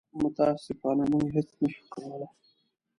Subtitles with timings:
[0.23, 2.27] متاسفانه موږ هېڅ نه شو کولی.